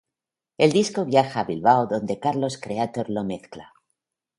El 0.57 0.71
disco 0.71 1.05
viaja 1.05 1.41
a 1.41 1.43
Bilbao 1.43 1.85
donde 1.85 2.19
Carlos 2.19 2.57
Creator 2.57 3.07
lo 3.11 3.23
mezcla. 3.23 3.71